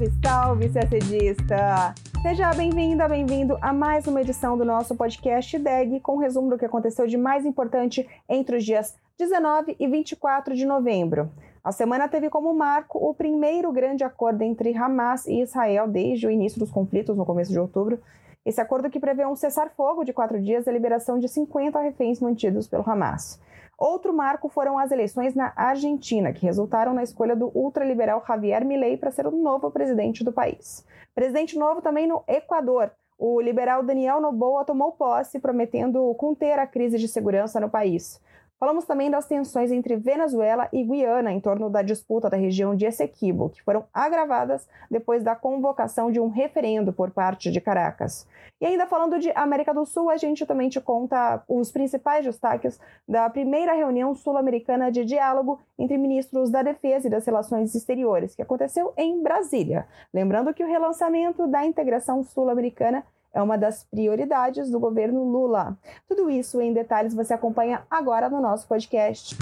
Salve, 0.00 0.10
salve, 0.22 0.68
CACDista! 0.70 1.94
Seja 2.22 2.54
bem-vinda, 2.54 3.06
bem-vindo 3.06 3.58
a 3.60 3.70
mais 3.70 4.06
uma 4.06 4.22
edição 4.22 4.56
do 4.56 4.64
nosso 4.64 4.94
podcast 4.94 5.58
DEG, 5.58 6.00
com 6.00 6.14
um 6.14 6.18
resumo 6.18 6.48
do 6.48 6.56
que 6.56 6.64
aconteceu 6.64 7.06
de 7.06 7.18
mais 7.18 7.44
importante 7.44 8.08
entre 8.26 8.56
os 8.56 8.64
dias 8.64 8.96
19 9.18 9.76
e 9.78 9.86
24 9.86 10.54
de 10.54 10.64
novembro. 10.64 11.30
A 11.62 11.70
semana 11.70 12.08
teve 12.08 12.30
como 12.30 12.54
marco 12.54 12.96
o 12.98 13.12
primeiro 13.12 13.70
grande 13.72 14.02
acordo 14.02 14.40
entre 14.40 14.74
Hamas 14.74 15.26
e 15.26 15.42
Israel 15.42 15.86
desde 15.86 16.26
o 16.26 16.30
início 16.30 16.58
dos 16.58 16.70
conflitos, 16.70 17.14
no 17.14 17.26
começo 17.26 17.52
de 17.52 17.60
outubro. 17.60 18.00
Esse 18.42 18.60
acordo 18.60 18.88
que 18.88 18.98
prevê 18.98 19.26
um 19.26 19.36
cessar-fogo 19.36 20.02
de 20.02 20.14
quatro 20.14 20.40
dias 20.40 20.66
e 20.66 20.70
a 20.70 20.72
liberação 20.72 21.18
de 21.18 21.28
50 21.28 21.78
reféns 21.78 22.20
mantidos 22.20 22.66
pelo 22.66 22.88
Hamas. 22.88 23.38
Outro 23.80 24.12
marco 24.12 24.50
foram 24.50 24.78
as 24.78 24.90
eleições 24.90 25.34
na 25.34 25.54
Argentina, 25.56 26.34
que 26.34 26.44
resultaram 26.44 26.92
na 26.92 27.02
escolha 27.02 27.34
do 27.34 27.50
ultraliberal 27.54 28.22
Javier 28.28 28.62
Milei 28.62 28.98
para 28.98 29.10
ser 29.10 29.26
o 29.26 29.30
novo 29.30 29.70
presidente 29.70 30.22
do 30.22 30.30
país. 30.30 30.84
Presidente 31.14 31.58
novo 31.58 31.80
também 31.80 32.06
no 32.06 32.22
Equador. 32.28 32.90
O 33.18 33.40
liberal 33.40 33.82
Daniel 33.82 34.20
Noboa 34.20 34.66
tomou 34.66 34.92
posse, 34.92 35.40
prometendo 35.40 36.14
conter 36.16 36.58
a 36.58 36.66
crise 36.66 36.98
de 36.98 37.08
segurança 37.08 37.58
no 37.58 37.70
país. 37.70 38.20
Falamos 38.60 38.84
também 38.84 39.10
das 39.10 39.26
tensões 39.26 39.72
entre 39.72 39.96
Venezuela 39.96 40.68
e 40.70 40.84
Guiana 40.84 41.32
em 41.32 41.40
torno 41.40 41.70
da 41.70 41.80
disputa 41.80 42.28
da 42.28 42.36
região 42.36 42.76
de 42.76 42.84
Essequibo, 42.84 43.48
que 43.48 43.62
foram 43.62 43.86
agravadas 43.90 44.68
depois 44.90 45.22
da 45.22 45.34
convocação 45.34 46.12
de 46.12 46.20
um 46.20 46.28
referendo 46.28 46.92
por 46.92 47.10
parte 47.10 47.50
de 47.50 47.58
Caracas. 47.58 48.28
E 48.60 48.66
ainda 48.66 48.86
falando 48.86 49.18
de 49.18 49.32
América 49.34 49.72
do 49.72 49.86
Sul, 49.86 50.10
a 50.10 50.18
gente 50.18 50.44
também 50.44 50.68
te 50.68 50.78
conta 50.78 51.42
os 51.48 51.72
principais 51.72 52.22
destaques 52.22 52.78
da 53.08 53.30
primeira 53.30 53.72
reunião 53.72 54.14
sul-americana 54.14 54.92
de 54.92 55.06
diálogo 55.06 55.58
entre 55.78 55.96
ministros 55.96 56.50
da 56.50 56.62
Defesa 56.62 57.06
e 57.06 57.10
das 57.10 57.24
Relações 57.24 57.74
Exteriores, 57.74 58.34
que 58.34 58.42
aconteceu 58.42 58.92
em 58.94 59.22
Brasília. 59.22 59.88
Lembrando 60.12 60.52
que 60.52 60.62
o 60.62 60.68
relançamento 60.68 61.46
da 61.46 61.64
integração 61.64 62.22
sul-americana 62.22 63.06
é 63.32 63.42
uma 63.42 63.56
das 63.56 63.84
prioridades 63.84 64.70
do 64.70 64.80
governo 64.80 65.24
Lula. 65.24 65.76
Tudo 66.08 66.30
isso 66.30 66.60
em 66.60 66.72
detalhes 66.72 67.14
você 67.14 67.34
acompanha 67.34 67.82
agora 67.90 68.28
no 68.28 68.40
nosso 68.40 68.66
podcast. 68.66 69.36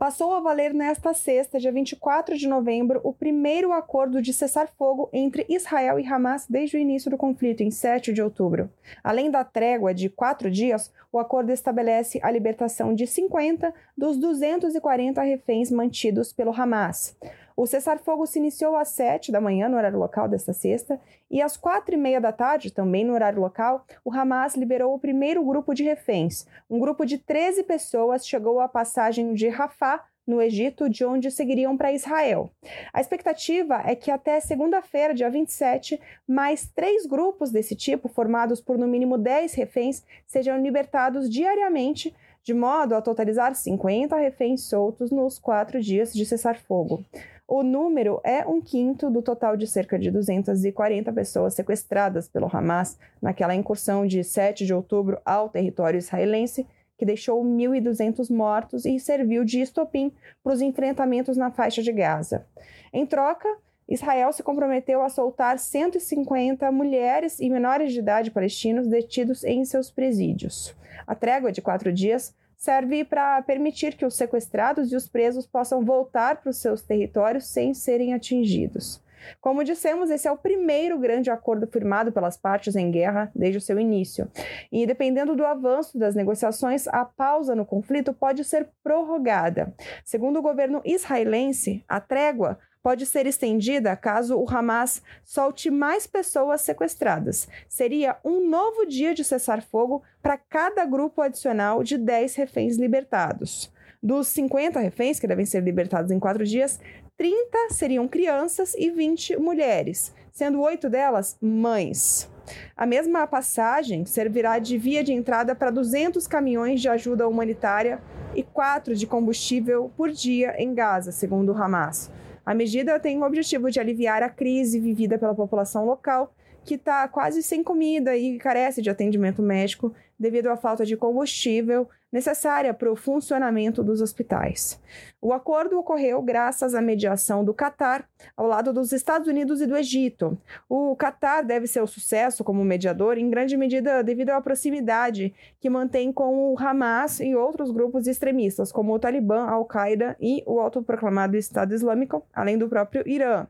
Passou 0.00 0.32
a 0.32 0.40
valer 0.40 0.72
nesta 0.72 1.12
sexta, 1.12 1.60
dia 1.60 1.70
24 1.70 2.34
de 2.34 2.48
novembro, 2.48 3.02
o 3.04 3.12
primeiro 3.12 3.70
acordo 3.70 4.22
de 4.22 4.32
cessar-fogo 4.32 5.10
entre 5.12 5.44
Israel 5.46 6.00
e 6.00 6.06
Hamas 6.06 6.46
desde 6.48 6.78
o 6.78 6.80
início 6.80 7.10
do 7.10 7.18
conflito, 7.18 7.62
em 7.62 7.70
7 7.70 8.10
de 8.10 8.22
outubro. 8.22 8.70
Além 9.04 9.30
da 9.30 9.44
trégua 9.44 9.92
de 9.92 10.08
quatro 10.08 10.50
dias, 10.50 10.90
o 11.12 11.18
acordo 11.18 11.52
estabelece 11.52 12.18
a 12.22 12.30
libertação 12.30 12.94
de 12.94 13.06
50 13.06 13.74
dos 13.94 14.16
240 14.16 15.20
reféns 15.20 15.70
mantidos 15.70 16.32
pelo 16.32 16.58
Hamas. 16.58 17.14
O 17.56 17.66
cessar-fogo 17.66 18.26
se 18.26 18.38
iniciou 18.38 18.76
às 18.76 18.88
7 18.88 19.30
da 19.32 19.40
manhã, 19.40 19.68
no 19.68 19.76
horário 19.76 19.98
local 19.98 20.28
desta 20.28 20.52
sexta, 20.52 21.00
e 21.30 21.42
às 21.42 21.56
quatro 21.56 21.94
e 21.94 21.98
meia 21.98 22.20
da 22.20 22.32
tarde, 22.32 22.72
também 22.72 23.04
no 23.04 23.12
horário 23.12 23.40
local, 23.40 23.84
o 24.04 24.12
Hamas 24.12 24.54
liberou 24.54 24.94
o 24.94 24.98
primeiro 24.98 25.44
grupo 25.44 25.74
de 25.74 25.82
reféns. 25.82 26.46
Um 26.68 26.78
grupo 26.78 27.04
de 27.04 27.18
13 27.18 27.64
pessoas 27.64 28.26
chegou 28.26 28.60
à 28.60 28.68
passagem 28.68 29.34
de 29.34 29.48
Rafah, 29.48 30.04
no 30.26 30.40
Egito, 30.40 30.88
de 30.88 31.04
onde 31.04 31.30
seguiriam 31.30 31.76
para 31.76 31.92
Israel. 31.92 32.52
A 32.92 33.00
expectativa 33.00 33.82
é 33.84 33.96
que 33.96 34.10
até 34.10 34.38
segunda-feira, 34.38 35.12
dia 35.12 35.28
27, 35.28 36.00
mais 36.26 36.70
três 36.72 37.04
grupos 37.04 37.50
desse 37.50 37.74
tipo, 37.74 38.08
formados 38.08 38.60
por 38.60 38.78
no 38.78 38.86
mínimo 38.86 39.18
10 39.18 39.54
reféns, 39.54 40.04
sejam 40.26 40.60
libertados 40.62 41.28
diariamente 41.28 42.14
de 42.42 42.54
modo 42.54 42.94
a 42.94 43.02
totalizar 43.02 43.54
50 43.54 44.16
reféns 44.16 44.62
soltos 44.64 45.10
nos 45.10 45.38
quatro 45.38 45.80
dias 45.80 46.12
de 46.12 46.24
cessar-fogo. 46.24 47.04
O 47.46 47.62
número 47.62 48.20
é 48.22 48.46
um 48.46 48.60
quinto 48.60 49.10
do 49.10 49.22
total 49.22 49.56
de 49.56 49.66
cerca 49.66 49.98
de 49.98 50.10
240 50.10 51.12
pessoas 51.12 51.54
sequestradas 51.54 52.28
pelo 52.28 52.48
Hamas 52.50 52.96
naquela 53.20 53.54
incursão 53.54 54.06
de 54.06 54.22
7 54.22 54.64
de 54.64 54.72
outubro 54.72 55.20
ao 55.24 55.48
território 55.48 55.98
israelense, 55.98 56.66
que 56.96 57.04
deixou 57.04 57.44
1.200 57.44 58.30
mortos 58.30 58.84
e 58.84 59.00
serviu 59.00 59.44
de 59.44 59.60
estopim 59.60 60.12
para 60.44 60.52
os 60.52 60.60
enfrentamentos 60.60 61.36
na 61.36 61.50
faixa 61.50 61.82
de 61.82 61.92
Gaza. 61.92 62.46
Em 62.92 63.04
troca, 63.04 63.48
Israel 63.88 64.32
se 64.32 64.44
comprometeu 64.44 65.02
a 65.02 65.08
soltar 65.08 65.58
150 65.58 66.70
mulheres 66.70 67.40
e 67.40 67.50
menores 67.50 67.92
de 67.92 67.98
idade 67.98 68.30
palestinos 68.30 68.86
detidos 68.86 69.42
em 69.42 69.64
seus 69.64 69.90
presídios. 69.90 70.76
A 71.06 71.14
trégua 71.14 71.52
de 71.52 71.62
quatro 71.62 71.92
dias 71.92 72.34
serve 72.56 73.04
para 73.04 73.40
permitir 73.42 73.96
que 73.96 74.04
os 74.04 74.14
sequestrados 74.14 74.92
e 74.92 74.96
os 74.96 75.08
presos 75.08 75.46
possam 75.46 75.84
voltar 75.84 76.36
para 76.36 76.50
os 76.50 76.58
seus 76.58 76.82
territórios 76.82 77.46
sem 77.46 77.72
serem 77.72 78.12
atingidos. 78.12 79.02
Como 79.40 79.64
dissemos, 79.64 80.10
esse 80.10 80.26
é 80.26 80.32
o 80.32 80.36
primeiro 80.36 80.98
grande 80.98 81.30
acordo 81.30 81.66
firmado 81.66 82.12
pelas 82.12 82.36
partes 82.36 82.76
em 82.76 82.90
guerra 82.90 83.30
desde 83.34 83.58
o 83.58 83.60
seu 83.60 83.78
início. 83.78 84.30
E 84.70 84.86
dependendo 84.86 85.36
do 85.36 85.44
avanço 85.44 85.98
das 85.98 86.14
negociações, 86.14 86.86
a 86.88 87.04
pausa 87.04 87.54
no 87.54 87.66
conflito 87.66 88.12
pode 88.12 88.44
ser 88.44 88.68
prorrogada. 88.82 89.74
Segundo 90.04 90.38
o 90.38 90.42
governo 90.42 90.80
israelense, 90.84 91.84
a 91.88 92.00
trégua 92.00 92.58
pode 92.82 93.06
ser 93.06 93.26
estendida 93.26 93.96
caso 93.96 94.36
o 94.36 94.48
Hamas 94.48 95.02
solte 95.24 95.70
mais 95.70 96.06
pessoas 96.06 96.60
sequestradas. 96.62 97.48
Seria 97.68 98.16
um 98.24 98.48
novo 98.48 98.86
dia 98.86 99.14
de 99.14 99.24
cessar-fogo 99.24 100.02
para 100.22 100.38
cada 100.38 100.84
grupo 100.84 101.20
adicional 101.20 101.82
de 101.82 101.98
10 101.98 102.34
reféns 102.36 102.76
libertados. 102.76 103.72
Dos 104.02 104.28
50 104.28 104.80
reféns 104.80 105.20
que 105.20 105.26
devem 105.26 105.44
ser 105.44 105.62
libertados 105.62 106.10
em 106.10 106.18
quatro 106.18 106.44
dias, 106.44 106.80
30 107.18 107.68
seriam 107.70 108.08
crianças 108.08 108.74
e 108.74 108.90
20 108.90 109.36
mulheres, 109.36 110.14
sendo 110.32 110.62
oito 110.62 110.88
delas 110.88 111.36
mães. 111.40 112.30
A 112.74 112.86
mesma 112.86 113.26
passagem 113.26 114.06
servirá 114.06 114.58
de 114.58 114.78
via 114.78 115.04
de 115.04 115.12
entrada 115.12 115.54
para 115.54 115.70
200 115.70 116.26
caminhões 116.26 116.80
de 116.80 116.88
ajuda 116.88 117.28
humanitária 117.28 118.00
e 118.34 118.42
quatro 118.42 118.94
de 118.94 119.06
combustível 119.06 119.90
por 119.96 120.10
dia 120.10 120.54
em 120.58 120.74
Gaza, 120.74 121.12
segundo 121.12 121.52
o 121.52 121.62
Hamas. 121.62 122.10
A 122.44 122.54
medida 122.54 122.98
tem 122.98 123.18
o 123.18 123.24
objetivo 123.24 123.70
de 123.70 123.78
aliviar 123.78 124.22
a 124.22 124.28
crise 124.28 124.80
vivida 124.80 125.18
pela 125.18 125.34
população 125.34 125.84
local, 125.84 126.34
que 126.64 126.74
está 126.74 127.06
quase 127.08 127.42
sem 127.42 127.62
comida 127.62 128.16
e 128.16 128.38
carece 128.38 128.82
de 128.82 128.90
atendimento 128.90 129.42
médico 129.42 129.94
devido 130.18 130.48
à 130.48 130.56
falta 130.56 130.84
de 130.84 130.96
combustível 130.96 131.88
necessária 132.12 132.74
para 132.74 132.90
o 132.90 132.96
funcionamento 132.96 133.84
dos 133.84 134.00
hospitais. 134.00 134.80
O 135.20 135.32
acordo 135.32 135.78
ocorreu 135.78 136.20
graças 136.22 136.74
à 136.74 136.80
mediação 136.80 137.44
do 137.44 137.54
Catar, 137.54 138.08
ao 138.36 138.46
lado 138.46 138.72
dos 138.72 138.92
Estados 138.92 139.28
Unidos 139.28 139.60
e 139.60 139.66
do 139.66 139.76
Egito. 139.76 140.36
O 140.68 140.96
Catar 140.96 141.42
deve 141.42 141.66
ser 141.66 141.80
o 141.82 141.86
sucesso 141.86 142.42
como 142.42 142.64
mediador, 142.64 143.18
em 143.18 143.30
grande 143.30 143.56
medida 143.56 144.02
devido 144.02 144.30
à 144.30 144.40
proximidade 144.40 145.34
que 145.60 145.70
mantém 145.70 146.12
com 146.12 146.52
o 146.52 146.58
Hamas 146.58 147.20
e 147.20 147.34
outros 147.34 147.70
grupos 147.70 148.06
extremistas, 148.06 148.72
como 148.72 148.92
o 148.92 148.98
Talibã, 148.98 149.44
Al-Qaeda 149.46 150.16
e 150.20 150.42
o 150.46 150.58
autoproclamado 150.58 151.36
Estado 151.36 151.74
Islâmico, 151.74 152.26
além 152.34 152.58
do 152.58 152.68
próprio 152.68 153.06
Irã. 153.06 153.46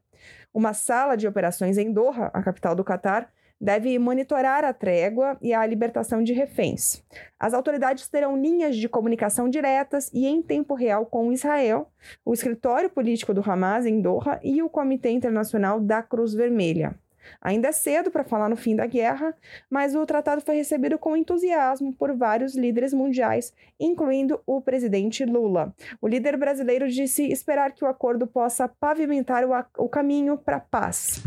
Uma 0.53 0.75
sala 0.75 1.16
de 1.16 1.27
operações 1.27 1.78
em 1.78 1.92
Doha, 1.92 2.31
a 2.34 2.42
capital 2.42 2.75
do 2.75 2.84
Catar, 2.84 3.31
deve 3.60 3.98
monitorar 3.98 4.65
a 4.65 4.72
trégua 4.72 5.37
e 5.43 5.53
a 5.53 5.66
libertação 5.66 6.22
de 6.22 6.32
reféns. 6.32 7.04
As 7.38 7.53
autoridades 7.53 8.09
terão 8.09 8.41
linhas 8.41 8.76
de 8.76 8.88
comunicação 8.88 9.48
diretas 9.48 10.10
e 10.15 10.26
em 10.26 10.41
tempo 10.41 10.75
real 10.75 11.04
com 11.04 11.32
Israel, 11.32 11.88
o 12.25 12.32
escritório 12.32 12.88
político 12.88 13.34
do 13.34 13.43
Hamas 13.48 13.84
em 13.84 14.00
Doha 14.00 14.41
e 14.43 14.62
o 14.62 14.69
Comitê 14.69 15.10
Internacional 15.10 15.78
da 15.81 16.03
Cruz 16.03 16.32
Vermelha. 16.32 16.94
Ainda 17.41 17.69
é 17.69 17.72
cedo 17.72 18.10
para 18.10 18.25
falar 18.25 18.48
no 18.48 18.56
fim 18.56 18.75
da 18.75 18.87
guerra, 18.87 19.34
mas 19.69 19.94
o 19.94 20.04
tratado 20.04 20.41
foi 20.41 20.56
recebido 20.56 20.98
com 20.98 21.16
entusiasmo 21.16 21.92
por 21.92 22.15
vários 22.16 22.54
líderes 22.54 22.92
mundiais, 22.92 23.54
incluindo 23.78 24.41
o 24.47 24.60
presidente 24.60 25.24
Lula. 25.24 25.74
O 26.01 26.09
líder 26.09 26.36
brasileiro 26.36 26.89
disse 26.89 27.30
esperar 27.30 27.72
que 27.72 27.84
o 27.84 27.89
acordo 27.89 28.27
possa 28.27 28.68
pavimentar 28.68 29.45
o, 29.77 29.89
caminho 29.89 30.39
para 30.39 30.56
a 30.56 30.60
paz. 30.60 31.22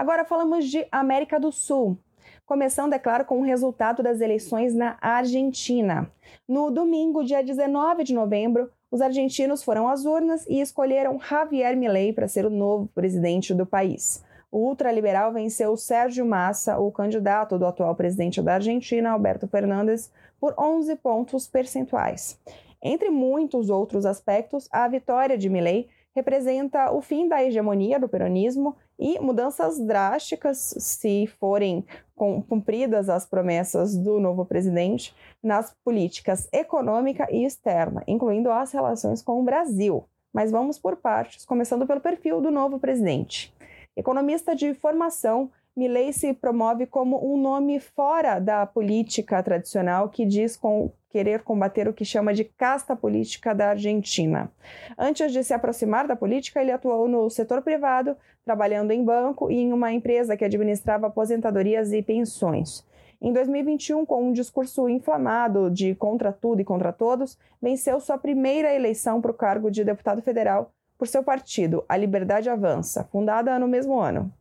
Agora 0.00 0.24
falamos 0.24 0.64
de 0.64 0.86
América 0.90 1.38
do 1.38 1.52
Sul. 1.52 1.98
Começando, 2.46 2.94
é 2.94 2.98
claro, 2.98 3.26
com 3.26 3.38
o 3.38 3.44
resultado 3.44 4.02
das 4.02 4.22
eleições 4.22 4.74
na 4.74 4.96
Argentina. 4.98 6.10
No 6.48 6.70
domingo, 6.70 7.22
dia 7.22 7.44
19 7.44 8.02
de 8.02 8.14
novembro, 8.14 8.70
os 8.90 9.02
argentinos 9.02 9.62
foram 9.62 9.86
às 9.90 10.06
urnas 10.06 10.46
e 10.48 10.58
escolheram 10.58 11.20
Javier 11.20 11.76
Milei 11.76 12.14
para 12.14 12.26
ser 12.26 12.46
o 12.46 12.50
novo 12.50 12.88
presidente 12.94 13.52
do 13.52 13.66
país. 13.66 14.24
O 14.50 14.68
ultraliberal 14.68 15.34
venceu 15.34 15.76
Sérgio 15.76 16.24
Massa, 16.24 16.78
o 16.78 16.90
candidato 16.90 17.58
do 17.58 17.66
atual 17.66 17.94
presidente 17.94 18.40
da 18.40 18.54
Argentina, 18.54 19.10
Alberto 19.10 19.46
Fernandes, 19.48 20.10
por 20.40 20.54
11 20.58 20.96
pontos 20.96 21.46
percentuais. 21.46 22.40
Entre 22.82 23.10
muitos 23.10 23.68
outros 23.68 24.06
aspectos, 24.06 24.66
a 24.72 24.88
vitória 24.88 25.36
de 25.36 25.50
Milei 25.50 25.90
representa 26.14 26.90
o 26.90 27.02
fim 27.02 27.28
da 27.28 27.44
hegemonia 27.44 28.00
do 28.00 28.08
peronismo 28.08 28.74
e 29.00 29.18
mudanças 29.18 29.80
drásticas, 29.80 30.74
se 30.78 31.26
forem 31.40 31.84
cumpridas 32.46 33.08
as 33.08 33.24
promessas 33.24 33.96
do 33.96 34.20
novo 34.20 34.44
presidente, 34.44 35.16
nas 35.42 35.74
políticas 35.82 36.46
econômica 36.52 37.26
e 37.30 37.44
externa, 37.44 38.04
incluindo 38.06 38.50
as 38.50 38.70
relações 38.72 39.22
com 39.22 39.40
o 39.40 39.44
Brasil. 39.44 40.04
Mas 40.32 40.50
vamos 40.50 40.78
por 40.78 40.96
partes, 40.96 41.46
começando 41.46 41.86
pelo 41.86 42.00
perfil 42.00 42.40
do 42.42 42.50
novo 42.50 42.78
presidente. 42.78 43.52
Economista 43.96 44.54
de 44.54 44.74
formação, 44.74 45.50
Milley 45.74 46.12
se 46.12 46.34
promove 46.34 46.86
como 46.86 47.32
um 47.32 47.40
nome 47.40 47.80
fora 47.80 48.38
da 48.38 48.66
política 48.66 49.42
tradicional 49.42 50.10
que 50.10 50.26
diz 50.26 50.56
com 50.56 50.92
querer 51.10 51.42
combater 51.42 51.88
o 51.88 51.92
que 51.92 52.04
chama 52.04 52.32
de 52.32 52.44
casta 52.44 52.96
política 52.96 53.54
da 53.54 53.70
Argentina. 53.70 54.50
Antes 54.96 55.32
de 55.32 55.42
se 55.44 55.52
aproximar 55.52 56.06
da 56.06 56.16
política, 56.16 56.62
ele 56.62 56.72
atuou 56.72 57.08
no 57.08 57.28
setor 57.28 57.60
privado, 57.62 58.16
trabalhando 58.44 58.92
em 58.92 59.04
banco 59.04 59.50
e 59.50 59.56
em 59.56 59.72
uma 59.72 59.92
empresa 59.92 60.36
que 60.36 60.44
administrava 60.44 61.08
aposentadorias 61.08 61.92
e 61.92 62.00
pensões. 62.00 62.86
Em 63.20 63.32
2021, 63.32 64.06
com 64.06 64.28
um 64.28 64.32
discurso 64.32 64.88
inflamado 64.88 65.70
de 65.70 65.94
contra 65.94 66.32
tudo 66.32 66.62
e 66.62 66.64
contra 66.64 66.90
todos, 66.90 67.36
venceu 67.60 68.00
sua 68.00 68.16
primeira 68.16 68.74
eleição 68.74 69.20
para 69.20 69.30
o 69.30 69.34
cargo 69.34 69.70
de 69.70 69.84
deputado 69.84 70.22
federal 70.22 70.72
por 70.96 71.08
seu 71.08 71.22
partido, 71.22 71.84
A 71.88 71.96
Liberdade 71.96 72.48
Avança, 72.48 73.04
fundada 73.04 73.58
no 73.58 73.66
mesmo 73.66 73.98
ano. 73.98 74.32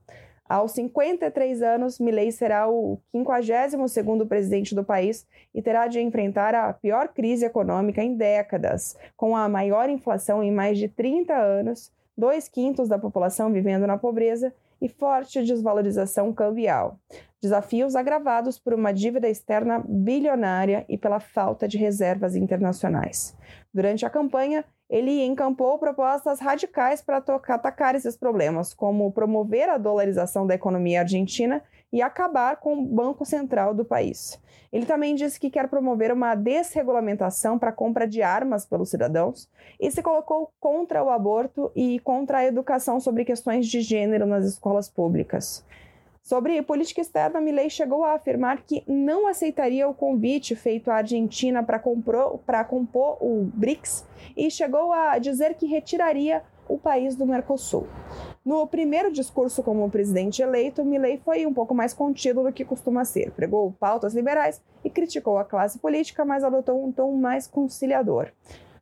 Aos 0.49 0.71
53 0.71 1.61
anos, 1.61 1.99
Milley 1.99 2.31
será 2.31 2.67
o 2.67 2.97
52º 3.13 4.27
presidente 4.27 4.73
do 4.73 4.83
país 4.83 5.27
e 5.53 5.61
terá 5.61 5.85
de 5.85 6.01
enfrentar 6.01 6.55
a 6.55 6.73
pior 6.73 7.09
crise 7.09 7.45
econômica 7.45 8.01
em 8.01 8.15
décadas, 8.15 8.97
com 9.15 9.35
a 9.35 9.47
maior 9.47 9.91
inflação 9.91 10.43
em 10.43 10.51
mais 10.51 10.79
de 10.79 10.87
30 10.87 11.35
anos, 11.35 11.93
dois 12.17 12.49
quintos 12.49 12.89
da 12.89 12.97
população 12.97 13.53
vivendo 13.53 13.85
na 13.85 13.95
pobreza 13.95 14.51
e 14.81 14.89
forte 14.89 15.43
desvalorização 15.43 16.33
cambial. 16.33 16.97
Desafios 17.39 17.95
agravados 17.95 18.57
por 18.57 18.73
uma 18.73 18.91
dívida 18.91 19.29
externa 19.29 19.83
bilionária 19.87 20.83
e 20.89 20.97
pela 20.97 21.19
falta 21.19 21.67
de 21.67 21.77
reservas 21.77 22.35
internacionais. 22.35 23.37
Durante 23.71 24.03
a 24.03 24.09
campanha, 24.09 24.65
ele 24.89 25.23
encampou 25.23 25.77
propostas 25.77 26.39
radicais 26.39 27.01
para 27.01 27.17
atacar 27.49 27.93
esses 27.93 28.17
problemas, 28.17 28.73
como 28.73 29.11
promover 29.11 29.69
a 29.69 29.77
dolarização 29.77 30.47
da 30.47 30.55
economia 30.55 31.01
argentina 31.01 31.61
e 31.93 32.01
acabar 32.01 32.57
com 32.57 32.73
o 32.73 32.85
Banco 32.85 33.23
Central 33.23 33.73
do 33.73 33.85
país. 33.85 34.39
Ele 34.71 34.85
também 34.85 35.15
disse 35.15 35.39
que 35.39 35.49
quer 35.49 35.67
promover 35.67 36.11
uma 36.11 36.35
desregulamentação 36.35 37.57
para 37.57 37.69
a 37.69 37.73
compra 37.73 38.07
de 38.07 38.21
armas 38.21 38.65
pelos 38.65 38.89
cidadãos 38.89 39.49
e 39.79 39.89
se 39.89 40.01
colocou 40.01 40.51
contra 40.59 41.03
o 41.03 41.09
aborto 41.09 41.71
e 41.75 41.99
contra 41.99 42.39
a 42.39 42.45
educação 42.45 42.99
sobre 42.99 43.25
questões 43.25 43.67
de 43.67 43.81
gênero 43.81 44.25
nas 44.25 44.45
escolas 44.45 44.89
públicas. 44.89 45.65
Sobre 46.29 46.61
política 46.61 47.01
externa, 47.01 47.41
Milley 47.41 47.71
chegou 47.71 48.03
a 48.03 48.13
afirmar 48.13 48.61
que 48.61 48.83
não 48.85 49.25
aceitaria 49.25 49.89
o 49.89 49.95
convite 49.95 50.55
feito 50.55 50.91
à 50.91 50.97
Argentina 50.97 51.63
para 51.63 51.79
compor 51.79 53.17
o 53.19 53.49
BRICS 53.51 54.05
e 54.37 54.51
chegou 54.51 54.93
a 54.93 55.17
dizer 55.17 55.55
que 55.55 55.65
retiraria 55.65 56.43
o 56.67 56.77
país 56.77 57.15
do 57.15 57.25
Mercosul. 57.25 57.87
No 58.45 58.67
primeiro 58.67 59.11
discurso 59.11 59.63
como 59.63 59.89
presidente 59.89 60.43
eleito, 60.43 60.85
Milley 60.85 61.17
foi 61.25 61.47
um 61.47 61.53
pouco 61.53 61.73
mais 61.73 61.95
contido 61.95 62.43
do 62.43 62.53
que 62.53 62.63
costuma 62.63 63.03
ser. 63.05 63.31
Pregou 63.31 63.71
pautas 63.79 64.13
liberais 64.13 64.61
e 64.85 64.89
criticou 64.91 65.39
a 65.39 65.43
classe 65.43 65.79
política, 65.79 66.23
mas 66.23 66.43
adotou 66.43 66.85
um 66.85 66.91
tom 66.91 67.11
mais 67.13 67.47
conciliador. 67.47 68.27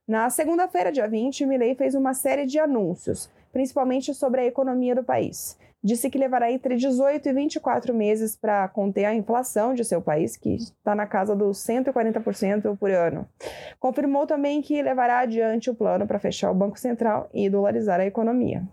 Na 0.05 0.29
segunda-feira, 0.29 0.91
dia 0.91 1.07
20, 1.07 1.45
Milley 1.45 1.75
fez 1.75 1.95
uma 1.95 2.13
série 2.13 2.45
de 2.45 2.59
anúncios, 2.59 3.29
principalmente 3.53 4.13
sobre 4.13 4.41
a 4.41 4.45
economia 4.45 4.94
do 4.94 5.03
país 5.03 5.57
disse 5.83 6.09
que 6.09 6.18
levará 6.18 6.51
entre 6.51 6.75
18 6.75 7.29
e 7.29 7.33
24 7.33 7.94
meses 7.94 8.35
para 8.35 8.68
conter 8.68 9.06
a 9.06 9.13
inflação 9.13 9.74
de 9.74 9.83
seu 9.83 10.01
país, 10.01 10.35
que 10.35 10.56
está 10.56 10.95
na 10.95 11.06
casa 11.06 11.35
dos 11.35 11.57
140% 11.59 12.77
por 12.77 12.91
ano. 12.91 13.27
Confirmou 13.79 14.25
também 14.25 14.62
que 14.62 14.81
levará 14.81 15.19
adiante 15.19 15.69
o 15.69 15.75
plano 15.75 16.07
para 16.07 16.19
fechar 16.19 16.51
o 16.51 16.56
Banco 16.56 16.79
Central 16.79 17.29
e 17.33 17.50
dolarizar 17.50 18.00
a 18.00 18.06
economia. 18.06 18.63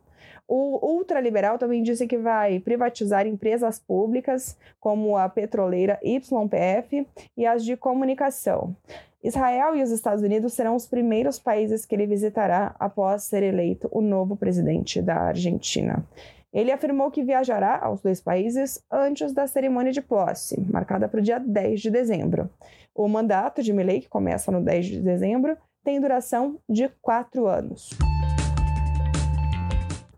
O 0.47 0.95
ultraliberal 0.95 1.59
também 1.59 1.83
disse 1.83 2.07
que 2.07 2.19
vai 2.19 2.61
privatizar 2.61 3.27
empresas 3.27 3.79
públicas, 3.79 4.59
como 4.79 5.17
a 5.17 5.27
petroleira 5.29 5.99
YPF 6.03 7.07
e 7.37 7.47
as 7.47 7.65
de 7.65 7.77
comunicação. 7.77 8.77
Israel 9.23 9.75
e 9.75 9.83
os 9.83 9.91
Estados 9.91 10.23
Unidos 10.23 10.53
serão 10.53 10.77
os 10.77 10.87
primeiros 10.87 11.39
países 11.39 11.87
que 11.87 11.95
ele 11.95 12.07
visitará 12.07 12.77
após 12.79 13.23
ser 13.23 13.43
eleito 13.43 13.89
o 13.91 14.03
novo 14.03 14.37
presidente 14.37 15.01
da 15.01 15.17
Argentina. 15.17 16.07
Ele 16.55 16.71
afirmou 16.71 17.11
que 17.11 17.25
viajará 17.25 17.81
aos 17.83 18.01
dois 18.01 18.21
países 18.21 18.81
antes 18.89 19.33
da 19.33 19.45
cerimônia 19.45 19.91
de 19.91 20.01
posse, 20.01 20.61
marcada 20.71 21.09
para 21.09 21.19
o 21.19 21.23
dia 21.23 21.41
10 21.41 21.81
de 21.81 21.91
dezembro. 21.91 22.49
O 22.95 23.09
mandato 23.09 23.61
de 23.61 23.73
Milley, 23.73 24.03
que 24.03 24.09
começa 24.09 24.53
no 24.53 24.63
10 24.63 24.87
de 24.87 25.01
dezembro, 25.01 25.59
tem 25.83 26.01
duração 26.01 26.57
de 26.69 26.89
quatro 27.03 27.49
anos. 27.49 27.91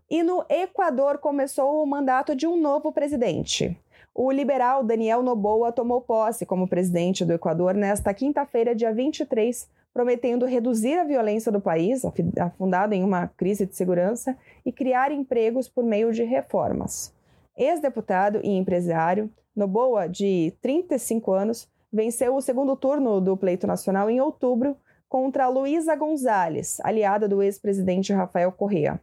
E 0.07 0.21
no 0.21 0.45
Equador 0.47 1.17
começou 1.17 1.81
o 1.81 1.87
mandato 1.87 2.35
de 2.35 2.45
um 2.45 2.55
novo 2.55 2.91
presidente. 2.91 3.75
O 4.13 4.31
liberal 4.31 4.83
Daniel 4.83 5.23
Noboa 5.23 5.71
tomou 5.71 6.01
posse 6.01 6.45
como 6.45 6.67
presidente 6.67 7.25
do 7.25 7.33
Equador 7.33 7.73
nesta 7.73 8.13
quinta-feira, 8.13 8.75
dia 8.75 8.93
23, 8.93 9.67
prometendo 9.97 10.45
reduzir 10.45 10.93
a 10.99 11.03
violência 11.03 11.51
do 11.51 11.59
país, 11.59 12.03
afundado 12.39 12.93
em 12.93 13.03
uma 13.03 13.27
crise 13.29 13.65
de 13.65 13.75
segurança, 13.75 14.37
e 14.63 14.71
criar 14.71 15.11
empregos 15.11 15.67
por 15.67 15.83
meio 15.83 16.13
de 16.13 16.23
reformas. 16.23 17.11
Ex-deputado 17.57 18.39
e 18.43 18.55
empresário, 18.55 19.27
Noboa, 19.55 20.07
de 20.07 20.53
35 20.61 21.33
anos, 21.33 21.67
venceu 21.91 22.35
o 22.35 22.41
segundo 22.41 22.75
turno 22.75 23.19
do 23.19 23.35
pleito 23.35 23.65
nacional 23.65 24.07
em 24.07 24.21
outubro 24.21 24.77
contra 25.09 25.47
Luísa 25.47 25.95
Gonzalez, 25.95 26.79
aliada 26.83 27.27
do 27.27 27.41
ex-presidente 27.41 28.13
Rafael 28.13 28.51
Correa. 28.51 29.01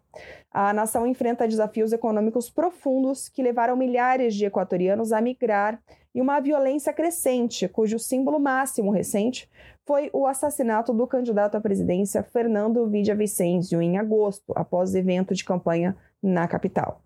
A 0.49 0.73
nação 0.73 1.05
enfrenta 1.09 1.49
desafios 1.49 1.93
econômicos 1.93 2.49
profundos 2.49 3.29
que 3.29 3.43
levaram 3.43 3.77
milhares 3.77 4.33
de 4.33 4.45
equatorianos 4.45 5.13
a 5.13 5.21
migrar 5.21 5.83
e 6.15 6.21
uma 6.21 6.39
violência 6.39 6.93
crescente, 6.93 7.67
cujo 7.67 7.99
símbolo 7.99 8.39
máximo 8.39 8.93
recente 8.93 9.51
foi 9.87 10.09
o 10.13 10.27
assassinato 10.27 10.93
do 10.93 11.07
candidato 11.07 11.57
à 11.57 11.61
presidência 11.61 12.23
Fernando 12.23 12.87
Villavicencio 12.89 13.83
em 13.83 13.99
agosto, 13.99 14.53
após 14.57 14.95
evento 14.95 15.35
de 15.35 15.45
campanha 15.45 15.97
na 16.23 16.49
capital. 16.49 17.03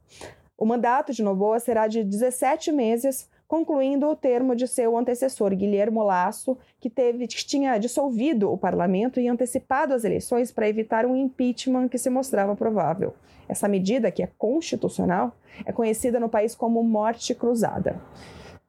O 0.56 0.64
mandato 0.64 1.12
de 1.12 1.22
Noboa 1.22 1.60
será 1.60 1.86
de 1.86 2.02
17 2.02 2.72
meses, 2.72 3.28
concluindo 3.46 4.06
o 4.06 4.16
termo 4.16 4.54
de 4.54 4.67
seu 4.67 4.96
antecessor, 4.96 5.55
Guilherme 5.55 5.98
Lasso, 5.98 6.58
que, 6.81 6.91
teve, 6.91 7.26
que 7.26 7.44
tinha 7.44 7.79
dissolvido 7.79 8.53
o 8.53 8.58
parlamento 8.58 9.20
e 9.20 9.29
antecipado 9.29 9.94
as 9.94 10.05
eleições 10.05 10.53
para 10.53 10.69
evitar 10.69 11.06
um 11.06 11.17
impeachment 11.17 11.88
que 11.88 11.98
se 11.98 12.10
mostrava 12.10 12.55
provável. 12.55 13.14
Essa 13.48 13.67
medida, 13.67 14.10
que 14.10 14.22
é 14.22 14.29
constitucional, 14.36 15.32
é 15.64 15.72
conhecida 15.72 16.20
no 16.20 16.29
país 16.29 16.55
como 16.55 16.82
morte 16.82 17.34
cruzada. 17.34 18.00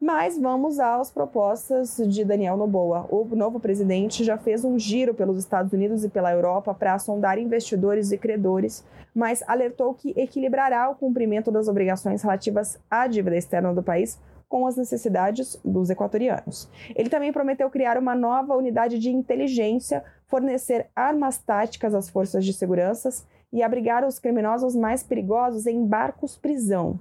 Mas 0.01 0.39
vamos 0.39 0.79
às 0.79 1.11
propostas 1.11 1.97
de 1.97 2.23
Daniel 2.23 2.55
Noboa. 2.55 3.05
O 3.11 3.25
novo 3.35 3.59
presidente 3.59 4.23
já 4.23 4.37
fez 4.37 4.63
um 4.63 4.79
giro 4.79 5.13
pelos 5.13 5.37
Estados 5.37 5.73
Unidos 5.73 6.05
e 6.05 6.09
pela 6.09 6.31
Europa 6.31 6.73
para 6.73 6.97
sondar 6.97 7.37
investidores 7.37 8.09
e 8.13 8.17
credores, 8.17 8.85
mas 9.13 9.43
alertou 9.45 9.93
que 9.93 10.13
equilibrará 10.15 10.89
o 10.89 10.95
cumprimento 10.95 11.51
das 11.51 11.67
obrigações 11.67 12.23
relativas 12.23 12.79
à 12.89 13.07
dívida 13.07 13.35
externa 13.35 13.73
do 13.73 13.83
país 13.83 14.17
com 14.47 14.65
as 14.65 14.77
necessidades 14.77 15.59
dos 15.65 15.89
equatorianos. 15.89 16.69
Ele 16.95 17.09
também 17.09 17.33
prometeu 17.33 17.69
criar 17.69 17.97
uma 17.97 18.15
nova 18.15 18.55
unidade 18.55 18.97
de 18.99 19.09
inteligência, 19.09 20.01
fornecer 20.27 20.87
armas 20.95 21.37
táticas 21.39 21.93
às 21.93 22.09
forças 22.09 22.45
de 22.45 22.53
segurança 22.53 23.09
e 23.51 23.61
abrigar 23.61 24.05
os 24.05 24.17
criminosos 24.17 24.77
mais 24.77 25.03
perigosos 25.03 25.67
em 25.67 25.85
barcos-prisão. 25.85 26.99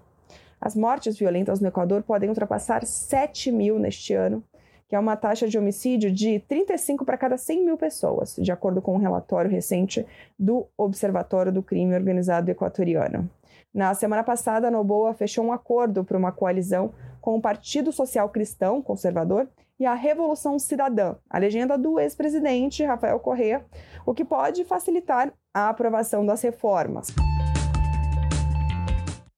As 0.61 0.75
mortes 0.75 1.17
violentas 1.19 1.61
no 1.61 1.69
Equador 1.69 2.03
podem 2.03 2.29
ultrapassar 2.29 2.85
7 2.85 3.53
mil 3.53 3.79
neste 3.79 4.13
ano, 4.13 4.43
que 4.89 4.97
é 4.97 4.99
uma 4.99 5.17
taxa 5.17 5.47
de 5.47 5.59
homicídio 5.59 6.11
de 6.11 6.41
35 6.41 7.05
para 7.05 7.19
cada 7.19 7.37
100 7.37 7.65
mil 7.65 7.77
pessoas, 7.77 8.37
de 8.37 8.51
acordo 8.51 8.81
com 8.81 8.95
um 8.95 8.99
relatório 8.99 9.51
recente 9.51 10.05
do 10.39 10.67
Observatório 10.77 11.53
do 11.53 11.63
Crime 11.63 11.95
Organizado 11.95 12.51
Equatoriano. 12.51 13.31
Na 13.73 13.93
semana 13.95 14.25
passada, 14.25 14.71
Noboa 14.71 15.13
fechou 15.13 15.45
um 15.45 15.53
acordo 15.53 16.03
para 16.03 16.17
uma 16.17 16.33
coalizão 16.33 16.93
com 17.21 17.37
o 17.37 17.41
Partido 17.41 17.93
Social 17.93 18.29
Cristão 18.31 18.81
Conservador 18.81 19.47
e 19.79 19.87
a 19.87 19.95
Revolução 19.95 20.59
Cidadã, 20.59 21.15
a 21.31 21.39
legenda 21.39 21.79
do 21.79 22.01
ex-presidente 22.01 22.83
Rafael 22.83 23.21
Correa, 23.21 23.65
o 24.05 24.13
que 24.13 24.25
pode 24.25 24.65
facilitar 24.65 25.33
a 25.55 25.69
aprovação 25.69 26.27
das 26.27 26.43
reformas. 26.43 27.15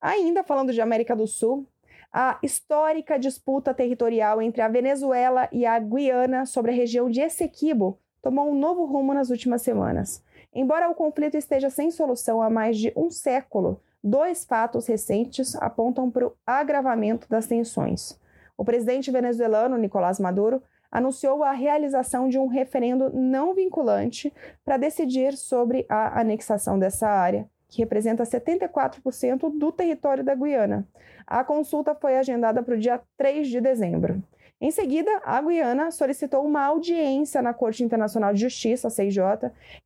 Ainda 0.00 0.42
falando 0.42 0.73
de 0.73 0.80
América 0.80 1.14
do 1.14 1.26
Sul, 1.26 1.66
a 2.12 2.38
histórica 2.42 3.19
disputa 3.19 3.75
territorial 3.75 4.40
entre 4.40 4.62
a 4.62 4.69
Venezuela 4.69 5.49
e 5.52 5.66
a 5.66 5.78
Guiana 5.78 6.47
sobre 6.47 6.73
a 6.73 6.75
região 6.75 7.11
de 7.11 7.21
Essequibo 7.21 7.99
tomou 8.23 8.50
um 8.50 8.54
novo 8.54 8.85
rumo 8.85 9.12
nas 9.12 9.30
últimas 9.30 9.62
semanas. 9.62 10.25
Embora 10.52 10.88
o 10.88 10.95
conflito 10.95 11.37
esteja 11.37 11.71
sem 11.71 11.90
solução 11.90 12.42
há 12.42 12.50
mais 12.50 12.78
de 12.78 12.92
um 12.97 13.11
século, 13.11 13.80
dois 14.02 14.45
fatos 14.45 14.87
recentes 14.87 15.54
apontam 15.57 16.11
para 16.11 16.26
o 16.26 16.33
agravamento 16.47 17.28
das 17.28 17.47
tensões. 17.47 18.19
O 18.57 18.64
presidente 18.64 19.11
venezuelano 19.11 19.76
Nicolás 19.76 20.19
Maduro 20.19 20.62
anunciou 20.90 21.45
a 21.45 21.52
realização 21.52 22.28
de 22.28 22.38
um 22.38 22.47
referendo 22.47 23.11
não 23.14 23.54
vinculante 23.54 24.33
para 24.64 24.76
decidir 24.76 25.37
sobre 25.37 25.87
a 25.88 26.21
anexação 26.21 26.78
dessa 26.78 27.09
área, 27.09 27.49
que 27.71 27.81
representa 27.81 28.25
74% 28.25 29.57
do 29.57 29.73
território 29.73 30.25
da 30.25 30.35
Guiana. 30.35 30.87
A 31.27 31.45
consulta 31.45 31.95
foi 31.95 32.19
agendada 32.19 32.62
para 32.62 32.75
o 32.75 32.79
dia 32.79 33.00
3 33.17 33.49
de 33.49 33.61
dezembro. 33.61 34.23
Em 34.61 34.71
seguida, 34.71 35.11
a 35.25 35.41
Guiana 35.41 35.91
solicitou 35.91 36.45
uma 36.45 36.62
audiência 36.62 37.41
na 37.41 37.55
Corte 37.55 37.83
Internacional 37.83 38.35
de 38.35 38.41
Justiça, 38.41 38.89
a 38.89 38.91
CIJ, 38.91 39.21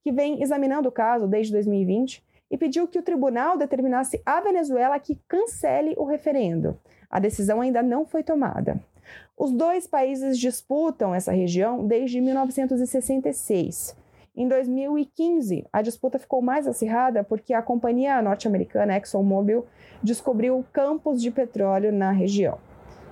que 0.02 0.10
vem 0.10 0.42
examinando 0.42 0.88
o 0.88 0.92
caso 0.92 1.28
desde 1.28 1.52
2020 1.52 2.24
e 2.50 2.58
pediu 2.58 2.88
que 2.88 2.98
o 2.98 3.02
tribunal 3.02 3.56
determinasse 3.56 4.20
à 4.26 4.40
Venezuela 4.40 4.98
que 4.98 5.20
cancele 5.28 5.94
o 5.96 6.04
referendo. 6.04 6.76
A 7.08 7.20
decisão 7.20 7.60
ainda 7.60 7.82
não 7.82 8.04
foi 8.04 8.24
tomada. 8.24 8.80
Os 9.36 9.52
dois 9.52 9.86
países 9.86 10.38
disputam 10.38 11.14
essa 11.14 11.30
região 11.30 11.86
desde 11.86 12.20
1966. 12.20 13.96
Em 14.36 14.48
2015, 14.48 15.64
a 15.72 15.80
disputa 15.80 16.18
ficou 16.18 16.42
mais 16.42 16.66
acirrada 16.66 17.22
porque 17.22 17.54
a 17.54 17.62
companhia 17.62 18.20
norte-americana 18.20 18.96
ExxonMobil 18.96 19.64
descobriu 20.02 20.64
campos 20.72 21.22
de 21.22 21.30
petróleo 21.30 21.92
na 21.92 22.10
região. 22.10 22.58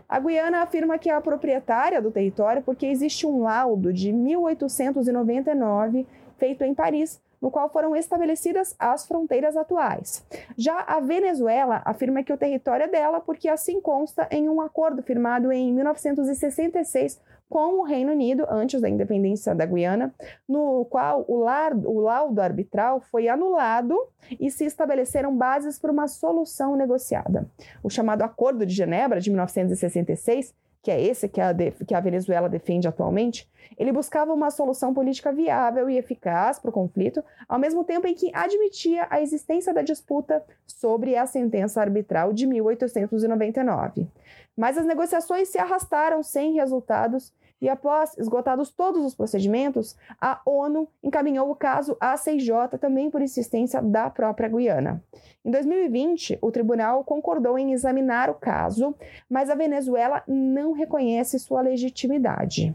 A 0.09 0.19
Guiana 0.19 0.62
afirma 0.62 0.99
que 0.99 1.09
é 1.09 1.14
a 1.14 1.21
proprietária 1.21 2.02
do 2.02 2.11
território 2.11 2.61
porque 2.61 2.87
existe 2.87 3.25
um 3.25 3.43
laudo 3.43 3.93
de 3.93 4.12
1899 4.12 6.05
feito 6.38 6.64
em 6.64 6.75
Paris 6.75 7.23
no 7.41 7.52
qual 7.52 7.69
foram 7.71 7.95
estabelecidas 7.95 8.75
as 8.79 9.07
fronteiras 9.07 9.57
atuais. 9.57 10.26
Já 10.57 10.81
a 10.81 10.99
Venezuela 11.00 11.83
afirma 11.85 12.23
que 12.23 12.33
o 12.33 12.37
território 12.37 12.85
é 12.85 12.88
dela 12.88 13.21
porque 13.21 13.49
assim 13.49 13.81
consta 13.81 14.26
em 14.31 14.49
um 14.49 14.61
acordo 14.61 15.02
firmado 15.02 15.52
em 15.52 15.73
1966 15.73 17.21
com 17.52 17.80
o 17.80 17.82
Reino 17.82 18.12
Unido, 18.12 18.47
antes 18.49 18.80
da 18.80 18.88
independência 18.88 19.54
da 19.54 19.66
Guiana, 19.66 20.14
no 20.49 20.87
qual 20.87 21.23
o, 21.28 21.37
lar, 21.37 21.75
o 21.76 22.00
laudo 22.00 22.40
arbitral 22.40 22.99
foi 22.99 23.28
anulado 23.28 23.94
e 24.40 24.50
se 24.50 24.64
estabeleceram 24.64 25.37
bases 25.37 25.78
para 25.78 25.92
uma 25.92 26.09
solução 26.09 26.76
negociada. 26.76 27.47
O 27.82 27.90
chamado 27.90 28.23
Acordo 28.23 28.64
de 28.64 28.75
Genebra, 28.75 29.21
de 29.21 29.28
1966, 29.28 30.54
que 30.82 30.90
é 30.90 30.99
esse 30.99 31.28
que 31.28 31.42
a, 31.42 31.54
que 31.87 31.94
a 31.94 32.00
Venezuela 32.00 32.49
defende 32.49 32.88
atualmente, 32.88 33.47
ele 33.76 33.92
buscava 33.92 34.32
uma 34.32 34.50
solução 34.50 34.94
política 34.94 35.30
viável 35.30 35.90
e 35.90 35.99
eficaz 35.99 36.59
para 36.59 36.71
o 36.71 36.73
conflito, 36.73 37.23
ao 37.47 37.59
mesmo 37.59 37.85
tempo 37.85 38.06
em 38.06 38.14
que 38.14 38.35
admitia 38.35 39.06
a 39.11 39.21
existência 39.21 39.75
da 39.75 39.82
disputa 39.82 40.42
sobre 40.66 41.16
a 41.16 41.26
sentença 41.26 41.82
arbitral 41.82 42.32
de 42.32 42.47
1899. 42.47 44.09
Mas 44.56 44.78
as 44.78 44.87
negociações 44.87 45.49
se 45.49 45.59
arrastaram 45.59 46.23
sem 46.23 46.54
resultados 46.54 47.30
e 47.62 47.69
após 47.69 48.19
esgotados 48.19 48.71
todos 48.71 49.04
os 49.04 49.14
procedimentos, 49.14 49.97
a 50.21 50.42
ONU 50.45 50.88
encaminhou 51.00 51.49
o 51.49 51.54
caso 51.54 51.97
à 52.00 52.16
CIJ 52.16 52.50
também 52.81 53.09
por 53.09 53.23
insistência 53.23 53.81
da 53.81 54.11
própria 54.11 54.49
Guiana. 54.49 55.00
Em 55.45 55.50
2020, 55.50 56.40
o 56.42 56.50
tribunal 56.50 57.04
concordou 57.04 57.57
em 57.57 57.73
examinar 57.73 58.28
o 58.28 58.35
caso, 58.35 58.92
mas 59.31 59.49
a 59.49 59.54
Venezuela 59.54 60.25
não 60.26 60.73
reconhece 60.73 61.38
sua 61.38 61.61
legitimidade. 61.61 62.75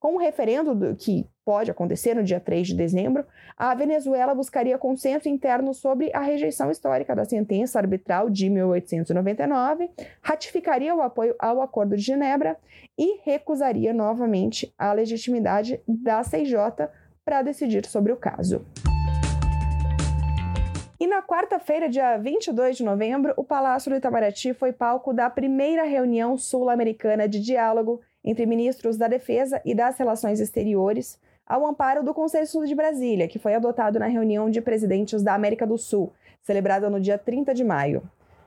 Com 0.00 0.14
o 0.14 0.18
referendo 0.18 0.74
do, 0.74 0.96
que 0.96 1.26
pode 1.44 1.70
acontecer 1.70 2.14
no 2.14 2.22
dia 2.22 2.40
3 2.40 2.68
de 2.68 2.74
dezembro, 2.74 3.24
a 3.56 3.74
Venezuela 3.74 4.34
buscaria 4.34 4.78
consenso 4.78 5.28
interno 5.28 5.74
sobre 5.74 6.10
a 6.14 6.20
rejeição 6.20 6.70
histórica 6.70 7.14
da 7.14 7.24
sentença 7.24 7.78
arbitral 7.78 8.30
de 8.30 8.48
1899, 8.48 9.90
ratificaria 10.20 10.94
o 10.94 11.02
apoio 11.02 11.34
ao 11.38 11.60
Acordo 11.60 11.96
de 11.96 12.02
Genebra 12.02 12.56
e 12.98 13.20
recusaria 13.24 13.92
novamente 13.92 14.72
a 14.78 14.92
legitimidade 14.92 15.80
da 15.86 16.22
CIJ 16.22 16.54
para 17.24 17.42
decidir 17.42 17.86
sobre 17.86 18.12
o 18.12 18.16
caso. 18.16 18.64
E 21.02 21.06
na 21.06 21.20
quarta-feira, 21.20 21.88
dia 21.88 22.16
22 22.16 22.76
de 22.76 22.84
novembro, 22.84 23.34
o 23.36 23.42
Palácio 23.42 23.90
do 23.90 23.96
Itamaraty 23.96 24.54
foi 24.54 24.72
palco 24.72 25.12
da 25.12 25.28
primeira 25.28 25.82
reunião 25.82 26.38
sul-americana 26.38 27.28
de 27.28 27.40
diálogo 27.40 28.00
entre 28.24 28.46
ministros 28.46 28.96
da 28.96 29.08
Defesa 29.08 29.60
e 29.64 29.74
das 29.74 29.98
Relações 29.98 30.38
Exteriores, 30.38 31.18
ao 31.52 31.66
amparo 31.66 32.02
do 32.02 32.14
Consenso 32.14 32.64
de 32.64 32.74
Brasília, 32.74 33.28
que 33.28 33.38
foi 33.38 33.54
adotado 33.54 33.98
na 33.98 34.06
reunião 34.06 34.48
de 34.48 34.62
presidentes 34.62 35.22
da 35.22 35.34
América 35.34 35.66
do 35.66 35.76
Sul, 35.76 36.10
celebrada 36.40 36.88
no 36.88 36.98
dia 36.98 37.18
30 37.18 37.52
de 37.52 37.62
maio. 37.62 38.02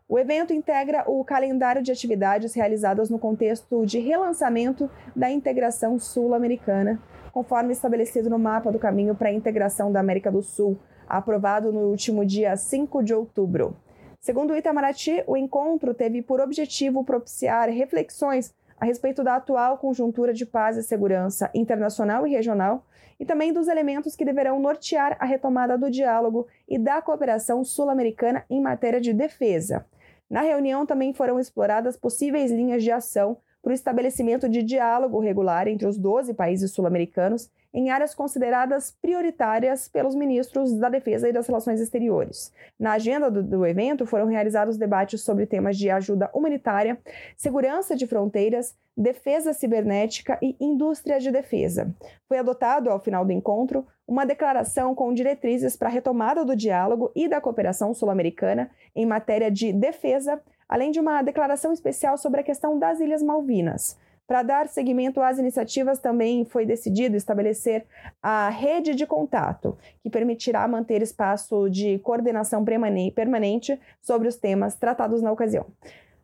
O 0.10 0.18
evento 0.18 0.52
integra 0.52 1.04
o 1.06 1.24
calendário 1.24 1.84
de 1.84 1.92
atividades 1.92 2.56
realizadas 2.56 3.08
no 3.08 3.20
contexto 3.20 3.86
de 3.86 4.00
relançamento 4.00 4.90
da 5.16 5.30
integração 5.30 6.00
sul-americana, 6.00 7.00
conforme 7.32 7.74
estabelecido 7.74 8.28
no 8.28 8.40
mapa 8.40 8.72
do 8.72 8.80
caminho 8.80 9.14
para 9.14 9.30
a 9.30 9.34
integração 9.34 9.92
da 9.92 10.00
América 10.00 10.32
do 10.32 10.42
Sul, 10.42 10.76
aprovado 11.08 11.72
no 11.72 11.82
último 11.82 12.26
dia 12.26 12.58
5 12.58 13.04
de 13.04 13.14
outubro. 13.14 13.78
Segundo 14.20 14.52
o 14.52 14.58
Itamaraty, 14.58 15.24
o 15.28 15.38
encontro 15.38 15.94
teve 15.94 16.24
por 16.24 16.42
objetivo 16.42 17.04
propiciar 17.04 17.70
reflexões 17.70 18.52
a 18.80 18.86
respeito 18.86 19.24
da 19.24 19.36
atual 19.36 19.78
conjuntura 19.78 20.34
de 20.34 20.46
paz 20.46 20.78
e 20.78 20.84
segurança 20.84 21.50
internacional 21.54 22.28
e 22.28 22.32
regional 22.32 22.86
e 23.20 23.26
também 23.26 23.54
dos 23.54 23.68
elementos 23.68 24.16
que 24.16 24.26
deverão 24.26 24.60
nortear 24.60 25.16
a 25.20 25.26
retomada 25.26 25.78
do 25.78 25.90
diálogo 25.90 26.48
e 26.68 26.78
da 26.78 27.02
cooperação 27.02 27.64
sul-americana 27.64 28.44
em 28.50 28.62
matéria 28.62 29.00
de 29.00 29.14
defesa. 29.14 29.86
Na 30.30 30.42
reunião 30.42 30.86
também 30.86 31.14
foram 31.14 31.40
exploradas 31.40 31.96
possíveis 31.96 32.52
linhas 32.52 32.84
de 32.84 32.92
ação 32.92 33.38
para 33.62 33.72
o 33.72 33.74
estabelecimento 33.74 34.50
de 34.50 34.62
diálogo 34.62 35.20
regular 35.20 35.68
entre 35.68 35.88
os 35.88 35.98
12 35.98 36.34
países 36.34 36.72
sul-americanos 36.72 37.50
em 37.76 37.90
áreas 37.90 38.16
consideradas 38.16 38.96
prioritárias 39.02 39.90
pelos 39.90 40.16
ministros 40.16 40.74
da 40.78 40.88
Defesa 40.88 41.28
e 41.28 41.34
das 41.34 41.46
Relações 41.46 41.82
Exteriores. 41.82 42.54
Na 42.80 42.94
agenda 42.94 43.30
do, 43.30 43.44
do, 43.44 43.66
evento 43.66 44.06
foram 44.06 44.28
realizados 44.28 44.78
debates 44.78 45.22
sobre 45.22 45.46
temas 45.46 45.78
de 45.78 45.90
ajuda 45.90 46.30
humanitária, 46.34 46.98
segurança 47.36 47.94
de 47.94 48.08
fronteiras, 48.08 48.74
defesa 48.96 49.52
cibernética 49.52 50.40
e 50.42 50.56
indústria 50.58 51.20
de 51.20 51.30
defesa. 51.30 51.94
Foi 52.30 52.38
adotado, 52.38 52.90
ao 52.90 53.02
final 53.02 53.26
do 53.26 53.34
encontro, 53.34 53.86
uma 54.08 54.26
declaração 54.26 54.96
com 54.96 55.14
diretrizes 55.14 55.76
para 55.76 55.90
a 55.90 55.92
retomada 55.92 56.46
do 56.46 56.56
diálogo 56.56 57.12
e 57.14 57.28
da 57.28 57.42
cooperação 57.42 57.94
sul-americana 57.94 58.72
em 58.96 59.06
matéria 59.06 59.52
de 59.52 59.74
defesa, 59.74 60.42
além 60.70 60.92
de 60.92 61.00
uma 61.02 61.22
declaração 61.22 61.74
especial 61.74 62.18
sobre 62.18 62.40
a 62.40 62.44
questão 62.44 62.80
das 62.80 63.02
Ilhas 63.02 63.22
Malvinas. 63.22 63.98
Para 64.28 64.42
dar 64.42 64.68
seguimento 64.68 65.22
às 65.22 65.38
iniciativas, 65.38 66.00
também 66.00 66.46
foi 66.46 66.66
decidido 66.66 67.16
estabelecer 67.16 67.86
a 68.22 68.50
rede 68.50 68.96
de 68.96 69.06
contato, 69.06 69.78
que 70.02 70.10
permitirá 70.10 70.68
manter 70.68 71.02
espaço 71.04 71.70
de 71.70 72.00
coordenação 72.00 72.66
permanente 72.66 73.80
sobre 74.02 74.28
os 74.28 74.36
temas 74.36 74.76
tratados 74.76 75.22
na 75.22 75.32
ocasião. 75.32 75.68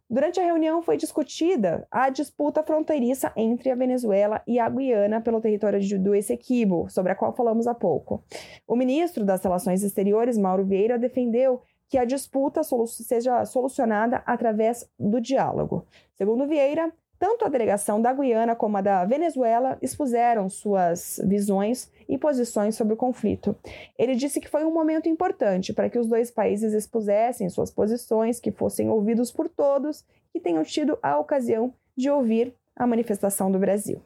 Durante 0.10 0.41
a 0.41 0.43
reunião 0.43 0.81
foi 0.81 0.98
discutida 0.98 1.88
a 1.89 2.10
disputa 2.10 2.62
fronteiriça 2.63 3.31
entre 3.34 3.70
a 3.70 3.75
Venezuela 3.75 4.41
e 4.46 4.60
a 4.60 4.67
Guiana 4.67 5.22
pelo 5.22 5.39
território 5.39 5.79
do 6.00 6.13
Essequibo, 6.13 6.89
sobre 6.89 7.13
a 7.13 7.15
qual 7.15 7.34
falamos 7.34 7.65
há 7.65 7.74
pouco. 7.74 8.22
O 8.67 8.75
ministro 8.75 9.24
das 9.24 9.41
Relações 9.41 9.84
Exteriores, 9.84 10.38
Mauro 10.38 10.65
Vieira, 10.65 11.00
defendeu 11.00 11.62
que 11.88 11.98
a 11.98 12.03
disputa 12.03 12.62
seja 12.88 13.46
solucionada 13.46 14.22
através 14.25 14.89
do 15.00 15.22
diálogo. 15.22 15.86
Segundo 16.15 16.48
Vieira, 16.48 16.91
tanto 17.22 17.46
a 17.46 17.50
delegação 17.50 18.01
da 18.01 18.12
Guiana 18.12 18.56
como 18.56 18.78
a 18.78 18.82
da 18.82 19.06
Venezuela 19.06 19.78
expuseram 19.80 20.50
suas 20.50 21.22
visões 21.24 21.88
e 22.10 22.18
posições 22.18 22.75
sobre 22.75 22.96
o 22.96 22.98
conflito. 22.98 23.56
Ele 23.96 24.16
disse 24.16 24.42
que 24.42 24.50
foi 24.50 24.66
um 24.66 24.74
momento 24.74 25.08
importante 25.08 25.72
para 25.72 25.88
que 25.88 26.00
os 26.00 26.08
dois 26.08 26.32
países 26.32 26.74
expusessem 26.74 27.48
suas 27.48 27.70
posições, 27.70 28.40
que 28.40 28.51
fossem 28.51 28.90
ouvidos 28.90 29.32
por 29.32 29.48
todos 29.48 30.04
e 30.34 30.40
tenham 30.40 30.63
tido 30.63 30.98
a 31.00 31.20
ocasião 31.20 31.72
de 31.96 32.10
ouvir 32.10 32.56
a 32.75 32.88
manifestação 32.88 33.51
do 33.51 33.60
Brasil. 33.60 34.01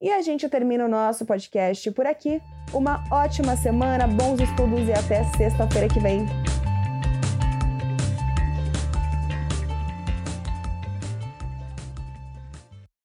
E 0.00 0.10
a 0.10 0.22
gente 0.22 0.48
termina 0.48 0.86
o 0.86 0.88
nosso 0.88 1.26
podcast 1.26 1.90
por 1.90 2.06
aqui. 2.06 2.40
Uma 2.72 3.04
ótima 3.12 3.54
semana, 3.54 4.06
bons 4.06 4.40
estudos 4.40 4.88
e 4.88 4.92
até 4.94 5.24
sexta-feira 5.36 5.88
que 5.88 6.00
vem. 6.00 6.24